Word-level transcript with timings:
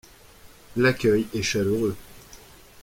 L’accueil 0.77 1.27
est 1.35 1.43
chaleureux. 1.43 1.95